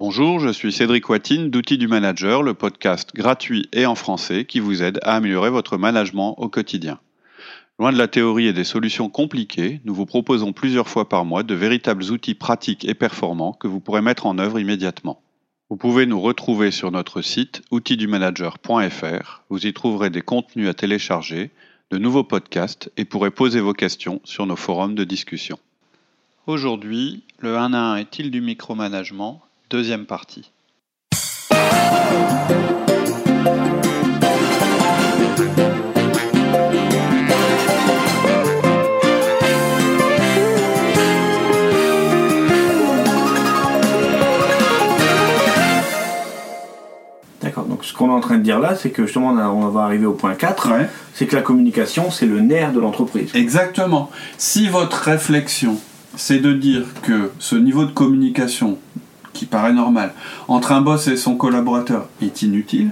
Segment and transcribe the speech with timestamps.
[0.00, 4.58] Bonjour, je suis Cédric Watine d'Outils du Manager, le podcast gratuit et en français qui
[4.58, 6.98] vous aide à améliorer votre management au quotidien.
[7.78, 11.42] Loin de la théorie et des solutions compliquées, nous vous proposons plusieurs fois par mois
[11.42, 15.20] de véritables outils pratiques et performants que vous pourrez mettre en œuvre immédiatement.
[15.68, 19.42] Vous pouvez nous retrouver sur notre site outildumanager.fr.
[19.50, 21.50] Vous y trouverez des contenus à télécharger,
[21.90, 25.58] de nouveaux podcasts et pourrez poser vos questions sur nos forums de discussion.
[26.46, 29.42] Aujourd'hui, le 1 à 1 est-il du micromanagement?
[29.70, 30.50] Deuxième partie.
[47.40, 49.82] D'accord, donc ce qu'on est en train de dire là, c'est que justement on, va
[49.82, 50.68] arriver au point 4,
[51.14, 53.30] c'est que la communication, c'est le nerf de l'entreprise.
[53.36, 54.10] Exactement.
[54.36, 55.78] Si votre réflexion,
[56.16, 58.76] c'est de dire que ce niveau de communication,
[59.32, 60.12] qui paraît normal,
[60.48, 62.90] entre un boss et son collaborateur est inutile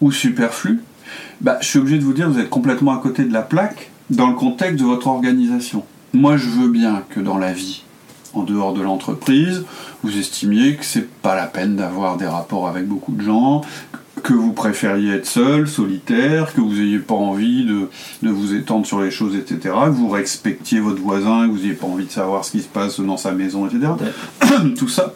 [0.00, 0.82] ou superflu,
[1.40, 3.90] bah, je suis obligé de vous dire, vous êtes complètement à côté de la plaque
[4.10, 5.84] dans le contexte de votre organisation.
[6.12, 7.82] Moi, je veux bien que dans la vie,
[8.34, 9.64] en dehors de l'entreprise,
[10.02, 13.62] vous estimiez que c'est pas la peine d'avoir des rapports avec beaucoup de gens,
[14.22, 17.88] que vous préfériez être seul, solitaire, que vous n'ayez pas envie de,
[18.22, 21.72] de vous étendre sur les choses, etc., que vous respectiez votre voisin, que vous n'ayez
[21.72, 23.92] pas envie de savoir ce qui se passe dans sa maison, etc.
[24.78, 25.14] Tout ça,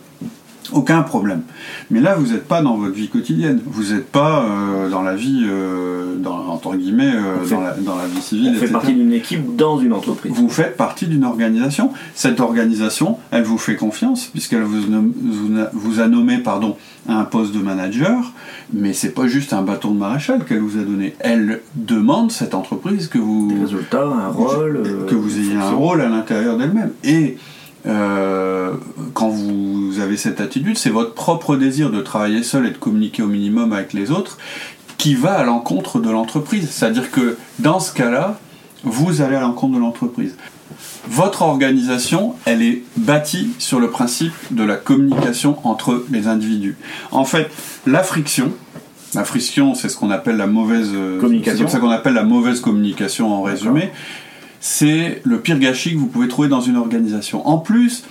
[0.73, 1.43] aucun problème.
[1.91, 3.61] Mais là, vous n'êtes pas dans votre vie quotidienne.
[3.67, 7.73] Vous n'êtes pas euh, dans la vie, euh, dans, entre guillemets, euh, fait- dans, la,
[7.75, 8.73] dans la vie civile, On fait etc.
[8.73, 10.33] partie d'une équipe dans une entreprise.
[10.35, 11.91] Vous faites partie d'une organisation.
[12.15, 16.77] Cette organisation, elle vous fait confiance puisqu'elle vous, nomme- vous, a- vous a nommé pardon,
[17.09, 18.33] un poste de manager,
[18.73, 21.15] mais c'est pas juste un bâton de maréchal qu'elle vous a donné.
[21.21, 24.83] Elle demande cette entreprise que vous Des résultats, un rôle.
[24.85, 26.91] euh, que vous ayez un rôle à l'intérieur d'elle-même.
[27.05, 27.37] Et
[27.87, 28.73] euh,
[29.15, 33.23] quand vous avez cette attitude, c'est votre propre désir de travailler seul et de communiquer
[33.23, 34.39] au minimum avec les autres
[34.99, 36.71] qui va à l'encontre de l'entreprise.
[36.71, 38.39] C'est-à-dire que dans ce cas-là,
[38.83, 40.37] vous allez à l'encontre de l'entreprise.
[41.09, 46.77] Votre organisation, elle est bâtie sur le principe de la communication entre les individus.
[47.13, 47.51] En fait,
[47.87, 48.53] la friction,
[49.15, 51.67] la friction, c'est ce qu'on appelle la mauvaise Communication.
[51.67, 53.91] C'est ça qu'on appelle la mauvaise communication en résumé.
[54.69, 57.47] C'est le pire gâchis que vous pouvez trouver dans une organisation.
[57.47, 58.03] En plus,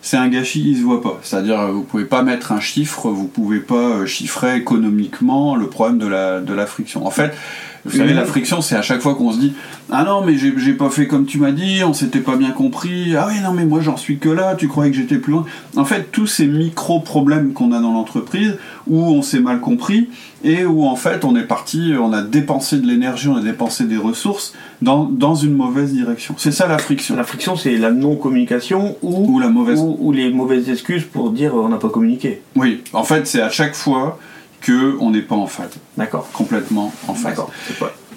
[0.00, 1.18] c'est un gâchis qui se voit pas.
[1.22, 5.66] C'est-à-dire, euh, vous pouvez pas mettre un chiffre, vous pouvez pas euh, chiffrer économiquement le
[5.66, 7.04] problème de la, de la friction.
[7.04, 7.34] En fait,
[7.84, 9.52] vous savez, la friction, c'est à chaque fois qu'on se dit
[9.90, 13.14] Ah non, mais j'ai pas fait comme tu m'as dit, on s'était pas bien compris.
[13.14, 15.44] Ah oui, non, mais moi j'en suis que là, tu croyais que j'étais plus loin.
[15.76, 18.56] En fait, tous ces micro-problèmes qu'on a dans l'entreprise,
[18.86, 20.08] où on s'est mal compris,
[20.42, 23.84] et où en fait on est parti, on a dépensé de l'énergie, on a dépensé
[23.84, 26.34] des ressources dans, dans une mauvaise direction.
[26.38, 27.16] C'est ça la friction.
[27.16, 29.80] La friction, c'est la non-communication ou, Ou la mauvaise.
[29.80, 32.40] ou, ou les mauvaises excuses pour dire euh, on n'a pas communiqué.
[32.56, 34.18] Oui, en fait, c'est à chaque fois
[34.64, 36.28] que on n'est pas en phase, D'accord.
[36.32, 37.32] complètement en phase.
[37.36, 37.50] D'accord.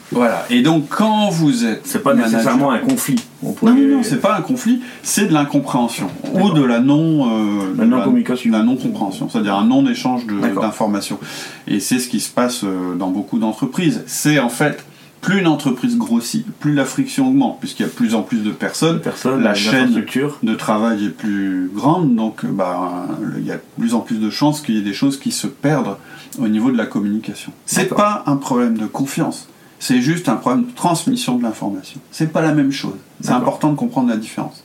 [0.09, 0.45] Voilà.
[0.49, 1.81] Et donc, quand vous êtes.
[1.85, 3.21] c'est pas manager- nécessairement un conflit.
[3.43, 6.79] On Non, pourrait- non, non, c'est pas un conflit, c'est de l'incompréhension ou de la
[6.79, 8.51] non, euh, La de non-communication.
[8.51, 10.63] la non-compréhension, c'est-à-dire un non-échange de- D'accord.
[10.63, 11.19] d'informations.
[11.67, 14.03] Et c'est ce qui se passe euh, dans beaucoup d'entreprises.
[14.07, 14.85] C'est en fait
[15.27, 18.43] plus une entreprise grossit, plus la friction augmente, puisqu'il y a de plus en plus
[18.43, 19.01] de personnes.
[19.01, 19.93] Personne, La chaîne
[20.41, 23.07] de travail est plus grande, donc euh, bah,
[23.37, 25.33] il y a de plus en plus de chances qu'il y ait des choses qui
[25.33, 25.97] se perdent
[26.39, 27.51] au niveau de la communication.
[27.65, 29.49] C'est pas un problème de confiance,
[29.79, 31.99] c'est juste un problème de transmission de l'information.
[32.09, 32.95] C'est pas la même chose.
[33.19, 34.63] C'est important de comprendre la différence.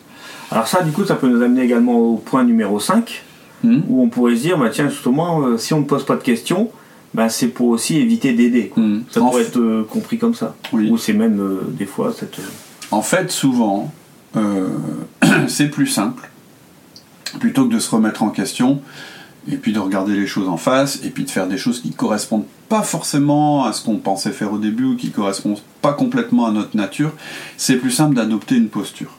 [0.53, 3.25] Alors ça, du coup, ça peut nous amener également au point numéro 5,
[3.65, 6.17] Hmm où on pourrait se dire, bah, tiens, justement, euh, si on ne pose pas
[6.17, 6.71] de questions,
[7.15, 8.73] bah, c'est pour aussi éviter d'aider.
[8.77, 9.01] Hmm.
[9.11, 10.55] Ça En pourrait f- être euh, compris comme ça.
[10.73, 10.89] Oui.
[10.91, 12.39] Ou c'est même euh, des fois cette...
[12.39, 12.43] euh,
[12.91, 13.93] En fait, souvent,
[15.49, 16.31] c'est plus simple,
[17.39, 18.81] plutôt que de se remettre en question,
[19.51, 21.91] et puis de regarder les choses en face, et puis de faire des choses qui
[21.91, 26.47] correspondent pas forcément à ce qu'on pensait faire au début, ou qui correspondent pas complètement
[26.47, 27.13] à notre nature,
[27.57, 29.11] c'est plus simple d'adopter une posture.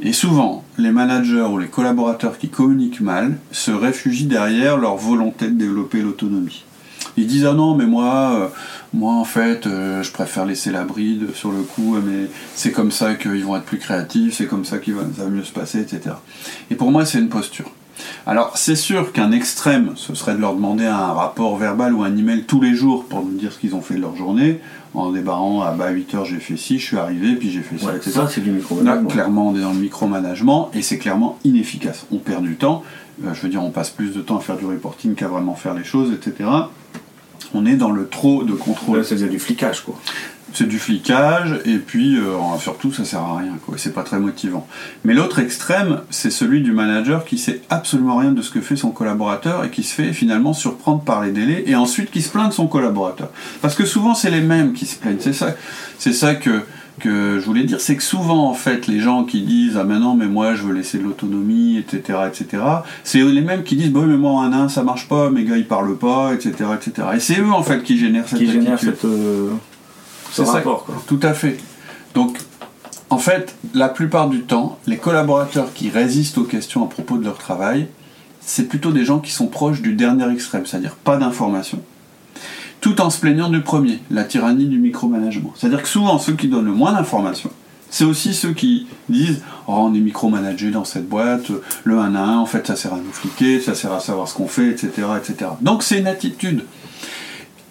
[0.00, 5.46] Et souvent, les managers ou les collaborateurs qui communiquent mal se réfugient derrière leur volonté
[5.46, 6.64] de développer l'autonomie.
[7.16, 8.46] Ils disent ah non mais moi euh,
[8.94, 12.90] moi en fait euh, je préfère laisser la bride sur le coup mais c'est comme
[12.90, 15.80] ça qu'ils vont être plus créatifs c'est comme ça que ça va mieux se passer
[15.80, 16.14] etc
[16.70, 17.70] et pour moi c'est une posture
[18.26, 22.16] alors c'est sûr qu'un extrême ce serait de leur demander un rapport verbal ou un
[22.16, 24.60] email tous les jours pour nous dire ce qu'ils ont fait de leur journée
[24.94, 27.86] en débarrant à bah 8h j'ai fait ci je suis arrivé puis j'ai fait ça
[27.86, 29.08] ouais, etc ça, c'est du Là, micro-management.
[29.10, 32.06] clairement, on est dans le micromanagement et c'est clairement inefficace.
[32.12, 32.82] On perd du temps.
[33.24, 35.54] Euh, je veux dire, on passe plus de temps à faire du reporting qu'à vraiment
[35.54, 36.48] faire les choses, etc.
[37.54, 38.98] On est dans le trop de contrôle.
[38.98, 39.98] Là, c'est du flicage, quoi.
[40.52, 43.76] c'est du flicage, et puis euh, surtout ça sert à rien, quoi.
[43.78, 44.66] C'est pas très motivant.
[45.04, 48.76] Mais l'autre extrême, c'est celui du manager qui sait absolument rien de ce que fait
[48.76, 52.28] son collaborateur et qui se fait finalement surprendre par les délais, et ensuite qui se
[52.28, 53.30] plaint de son collaborateur.
[53.60, 55.20] Parce que souvent c'est les mêmes qui se plaignent.
[55.20, 55.54] C'est ça,
[55.98, 56.62] c'est ça que
[57.00, 60.14] que je voulais dire, c'est que souvent, en fait, les gens qui disent Ah, maintenant,
[60.14, 62.62] mais moi, je veux laisser de l'autonomie, etc., etc.,
[63.04, 65.56] c'est les mêmes qui disent Bah, mais moi, un 1, ça marche pas, mes gars,
[65.56, 67.08] ils parlent pas, etc., etc.
[67.14, 68.94] Et c'est eux, en fait, qui génèrent cette qui génèrent attitude.
[68.94, 69.50] cette, euh,
[70.30, 70.84] ce ça, quoi.
[71.06, 71.58] Tout à fait.
[72.14, 72.38] Donc,
[73.10, 77.24] en fait, la plupart du temps, les collaborateurs qui résistent aux questions à propos de
[77.24, 77.88] leur travail,
[78.40, 81.82] c'est plutôt des gens qui sont proches du dernier extrême, c'est-à-dire pas d'informations,
[82.82, 85.54] tout en se plaignant du premier, la tyrannie du micromanagement.
[85.56, 87.52] C'est-à-dire que souvent, ceux qui donnent le moins d'informations,
[87.88, 91.46] c'est aussi ceux qui disent Oh, on est micromanagé dans cette boîte,
[91.84, 94.26] le 1 à 1, en fait, ça sert à nous fliquer, ça sert à savoir
[94.26, 95.50] ce qu'on fait, etc., etc.
[95.60, 96.64] Donc, c'est une attitude.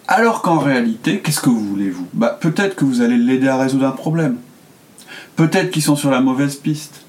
[0.08, 3.58] Alors qu'en réalité, qu'est-ce que vous voulez, vous bah, Peut-être que vous allez l'aider à
[3.58, 4.38] résoudre un problème.
[5.36, 7.01] Peut-être qu'ils sont sur la mauvaise piste.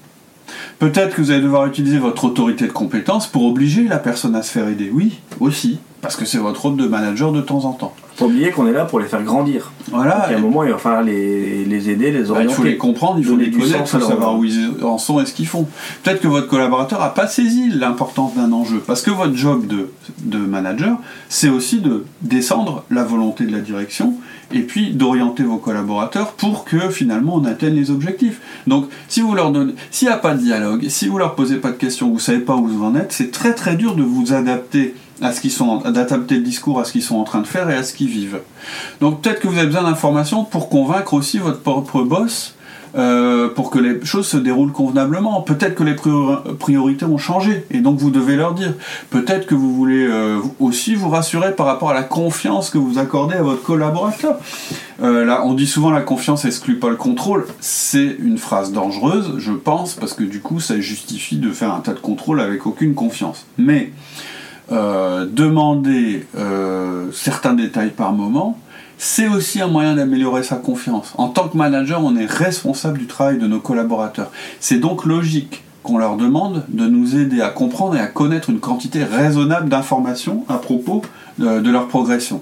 [0.78, 4.42] Peut-être que vous allez devoir utiliser votre autorité de compétence pour obliger la personne à
[4.42, 4.90] se faire aider.
[4.92, 5.78] Oui, aussi.
[6.00, 7.94] Parce que c'est votre rôle de manager de temps en temps.
[8.16, 9.72] Faut oublier qu'on est là pour les faire grandir.
[9.90, 10.26] Voilà.
[10.28, 12.54] Donc, à un moment, il va falloir les, les aider, les bah, il orienter.
[12.54, 15.26] faut les comprendre, il faut les connaître, il faut savoir où ils en sont et
[15.26, 15.66] ce qu'ils font.
[16.02, 18.82] Peut-être que votre collaborateur n'a pas saisi l'importance d'un enjeu.
[18.86, 19.90] Parce que votre job de,
[20.22, 20.96] de manager,
[21.28, 24.14] c'est aussi de descendre la volonté de la direction
[24.52, 28.40] et puis d'orienter vos collaborateurs pour que finalement on atteigne les objectifs.
[28.66, 31.56] Donc si vous leur donnez, s'il n'y a pas de dialogue, si vous leur posez
[31.56, 34.02] pas de questions, vous savez pas où vous en êtes, c'est très très dur de
[34.02, 37.40] vous adapter à ce qu'ils sont, d'adapter le discours à ce qu'ils sont en train
[37.40, 38.40] de faire et à ce qu'ils vivent.
[39.00, 42.54] Donc peut-être que vous avez besoin d'informations pour convaincre aussi votre propre boss
[42.96, 45.40] euh, pour que les choses se déroulent convenablement.
[45.40, 48.72] Peut-être que les prior- priorités ont changé et donc vous devez leur dire.
[49.10, 52.98] Peut-être que vous voulez euh, aussi vous rassurer par rapport à la confiance que vous
[52.98, 54.38] accordez à votre collaborateur.
[55.02, 57.46] Euh, là, on dit souvent la confiance exclut pas le contrôle.
[57.58, 61.80] C'est une phrase dangereuse, je pense, parce que du coup, ça justifie de faire un
[61.80, 63.44] tas de contrôles avec aucune confiance.
[63.58, 63.90] Mais
[65.24, 68.58] demander euh, certains détails par moment,
[68.98, 71.12] c'est aussi un moyen d'améliorer sa confiance.
[71.18, 74.30] En tant que manager, on est responsable du travail de nos collaborateurs.
[74.60, 78.60] C'est donc logique qu'on leur demande de nous aider à comprendre et à connaître une
[78.60, 81.02] quantité raisonnable d'informations à propos
[81.38, 82.40] de leur progression.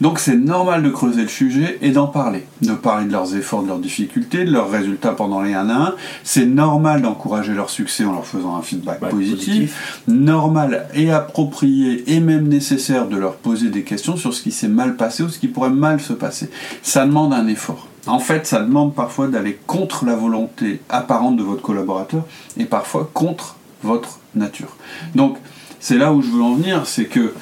[0.00, 3.62] Donc c'est normal de creuser le sujet et d'en parler, de parler de leurs efforts,
[3.62, 5.94] de leurs difficultés, de leurs résultats pendant les 1 à 1.
[6.24, 10.02] C'est normal d'encourager leur succès en leur faisant un feedback Bah, positif.
[10.08, 14.68] Normal et approprié et même nécessaire de leur poser des questions sur ce qui s'est
[14.68, 16.50] mal passé ou ce qui pourrait mal se passer.
[16.82, 17.86] Ça demande un effort.
[18.06, 22.24] En fait, ça demande parfois d'aller contre la volonté apparente de votre collaborateur
[22.56, 24.76] et parfois contre votre nature.
[25.14, 25.36] Donc,
[25.78, 27.32] c'est là où je veux en venir, c'est que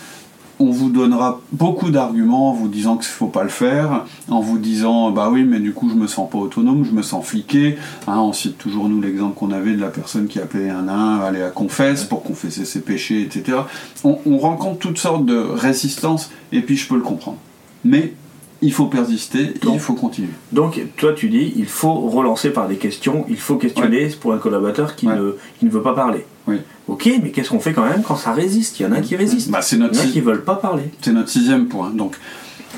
[0.61, 4.41] on vous donnera beaucoup d'arguments en vous disant qu'il ne faut pas le faire, en
[4.41, 7.27] vous disant bah oui mais du coup je me sens pas autonome, je me sens
[7.27, 7.77] fliqué.
[8.07, 11.21] Hein, on cite toujours nous l'exemple qu'on avait de la personne qui appelait un nain,
[11.21, 13.59] aller à confesse pour confesser ses péchés, etc.
[14.05, 17.39] On rencontre toutes sortes de résistances et puis je peux le comprendre.
[17.85, 18.15] Mais
[18.63, 20.29] il faut persister et il faut continuer.
[20.53, 24.39] Donc, toi, tu dis, il faut relancer par des questions, il faut questionner pour un
[24.39, 25.17] collaborateur qui, Ouais.
[25.17, 26.27] ne, qui ne veut pas parler.
[26.47, 26.57] Oui.
[26.89, 28.79] Ok, mais qu'est-ce qu'on fait quand même quand ça résiste?
[28.81, 29.51] Il y en a qui résistent.
[29.51, 30.85] Bah, c'est Il y en a qui veulent pas parler.
[31.01, 31.91] C'est notre sixième point.
[31.91, 32.17] Donc,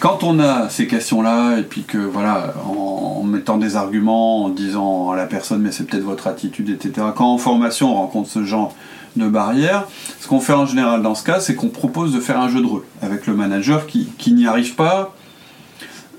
[0.00, 4.49] quand on a ces questions-là, et puis que, voilà, en, en mettant des arguments, en
[4.50, 8.29] disant à la personne, mais c'est peut-être votre attitude, etc., quand en formation on rencontre
[8.29, 8.75] ce genre
[9.17, 9.87] de barrières,
[10.20, 12.61] ce qu'on fait en général dans ce cas, c'est qu'on propose de faire un jeu
[12.61, 15.15] de rôle avec le manager qui, qui n'y arrive pas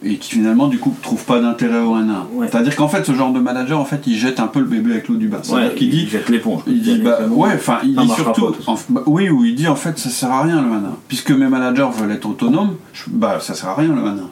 [0.04, 2.28] et qui finalement du coup trouve pas d'intérêt au 1 1.
[2.34, 2.48] Ouais.
[2.52, 4.92] C'est-à-dire qu'en fait ce genre de manager en fait il jette un peu le bébé
[4.92, 5.40] avec l'eau du bain.
[5.42, 6.62] C'est-à-dire Ouais, qu'il dit jette l'éponge.
[6.68, 9.68] il dit, bah, ouais, enfin, il dit surtout, pas, en- bah, oui, ou il dit
[9.68, 10.90] en fait, ça sert à rien le mana.
[11.08, 14.24] Puisque mes managers veulent être autonomes, je- bah, ça sert à rien le mana.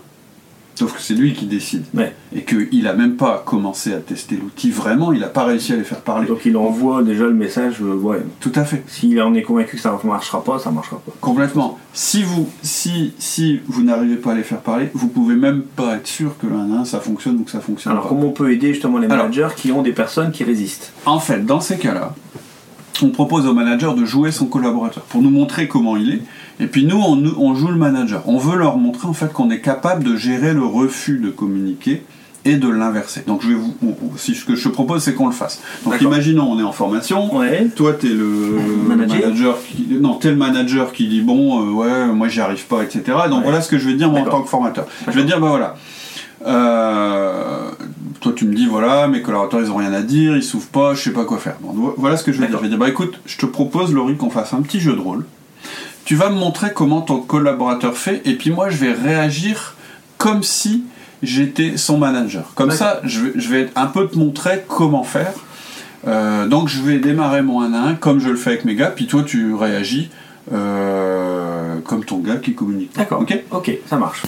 [0.75, 1.83] Sauf que c'est lui qui décide.
[1.93, 2.13] Ouais.
[2.35, 5.75] Et qu'il a même pas commencé à tester l'outil vraiment, il a pas réussi à
[5.75, 6.27] les faire parler.
[6.27, 8.83] Donc, il envoie déjà le message, euh, ouais, Tout à fait.
[8.87, 11.11] s'il en est convaincu que ça ne marchera pas, ça marchera pas.
[11.21, 11.77] Complètement.
[11.93, 15.95] Si vous, si, si vous n'arrivez pas à les faire parler, vous pouvez même pas
[15.97, 18.09] être sûr que le 1 ça fonctionne ou que ça fonctionne Alors, pas.
[18.09, 19.25] comment on peut aider justement les Alors.
[19.25, 20.93] managers qui ont des personnes qui résistent?
[21.05, 22.15] En fait, dans ces cas-là,
[23.03, 26.22] on propose au manager de jouer son collaborateur pour nous montrer comment il est.
[26.60, 28.24] Et puis nous, on, on joue le manager.
[28.27, 32.03] On veut leur montrer en fait qu'on est capable de gérer le refus de communiquer
[32.43, 33.24] et de l'inverser.
[33.27, 33.75] Donc je vais vous,
[34.17, 35.62] si ce que je te propose, c'est qu'on le fasse.
[35.86, 37.36] Donc imaginons, on est en formation.
[37.38, 37.67] Ouais.
[37.75, 39.20] Toi, t'es le Manager.
[39.22, 42.81] manager qui, non, t'es le manager qui dit bon, euh, ouais, moi j'y arrive pas,
[42.84, 43.03] etc.
[43.29, 43.43] Donc Ouais.
[43.43, 44.88] voilà ce que je vais dire moi en tant que formateur.
[45.08, 45.75] Je vais dire bah voilà.
[46.48, 47.70] Euh,
[48.21, 50.93] toi, tu me dis voilà, mes collaborateurs ils ont rien à dire, ils s'ouvrent pas,
[50.93, 51.55] je sais pas quoi faire.
[51.61, 52.57] Bon, vo- voilà ce que je vais dire.
[52.57, 54.99] Je vais dire bah écoute, je te propose Laurie qu'on fasse un petit jeu de
[55.01, 55.25] rôle.
[56.05, 59.75] Tu vas me montrer comment ton collaborateur fait, et puis moi je vais réagir
[60.17, 60.83] comme si
[61.23, 62.51] j'étais son manager.
[62.55, 65.33] Comme ça, je vais, je vais un peu te montrer comment faire.
[66.07, 68.73] Euh, donc je vais démarrer mon 1 à 1 comme je le fais avec mes
[68.75, 70.09] gars, puis toi tu réagis
[70.51, 71.30] euh,
[71.91, 72.95] comme ton gars qui communique.
[72.95, 73.19] D'accord.
[73.19, 74.24] Ok, ok, ça marche.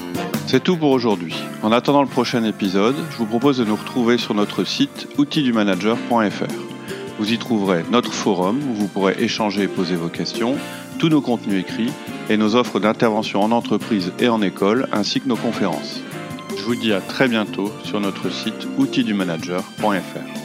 [0.48, 1.34] C'est tout pour aujourd'hui.
[1.62, 6.54] En attendant le prochain épisode, je vous propose de nous retrouver sur notre site outildumanager.fr.
[7.20, 10.58] Vous y trouverez notre forum où vous pourrez échanger et poser vos questions,
[11.00, 11.94] tous nos contenus écrits
[12.30, 16.02] et nos offres d'intervention en entreprise et en école, ainsi que nos conférences.
[16.58, 20.43] Je vous dis à très bientôt sur notre site outildumanager.fr.